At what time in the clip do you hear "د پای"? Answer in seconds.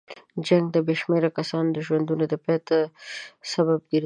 2.31-2.57